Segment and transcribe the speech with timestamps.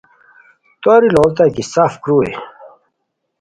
[0.81, 2.31] توری لوڑیتائے کی سف کروئی